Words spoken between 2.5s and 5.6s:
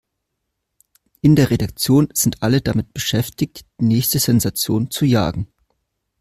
damit beschäftigt, die nächste Sensation zu jagen.